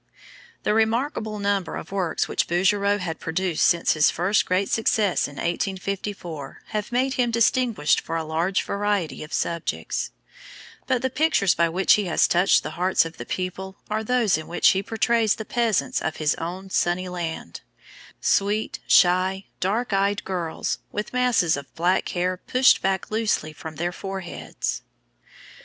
The 0.63 0.73
remarkable 0.73 1.37
number 1.37 1.75
of 1.75 1.91
works 1.91 2.27
which 2.27 2.47
Bouguereau 2.47 2.97
has 2.97 3.17
produced 3.19 3.63
since 3.67 3.93
his 3.93 4.09
first 4.09 4.47
great 4.47 4.67
success 4.67 5.27
in 5.27 5.35
1854 5.35 6.63
have 6.69 6.91
made 6.91 7.13
him 7.13 7.29
distinguished 7.29 8.01
for 8.01 8.15
a 8.15 8.23
large 8.23 8.63
variety 8.63 9.23
of 9.23 9.31
subjects; 9.31 10.09
but 10.87 11.03
the 11.03 11.11
pictures 11.11 11.53
by 11.53 11.69
which 11.69 11.93
he 11.93 12.05
has 12.05 12.27
touched 12.27 12.63
the 12.63 12.71
hearts 12.81 13.05
of 13.05 13.17
the 13.17 13.27
people 13.27 13.77
are 13.91 14.03
those 14.03 14.39
in 14.39 14.47
which 14.47 14.69
he 14.69 14.81
portrays 14.81 15.35
the 15.35 15.45
peasants 15.45 16.01
of 16.01 16.15
his 16.15 16.33
own 16.39 16.71
sunny 16.71 17.07
land, 17.07 17.61
sweet, 18.19 18.79
shy, 18.87 19.45
dark 19.59 19.93
eyed 19.93 20.23
girls, 20.23 20.79
with 20.91 21.13
masses 21.13 21.55
of 21.55 21.71
black 21.75 22.09
hair 22.09 22.37
pushed 22.37 22.81
back 22.81 23.11
loosely 23.11 23.53
from 23.53 23.75
their 23.75 23.91
foreheads. 23.91 24.81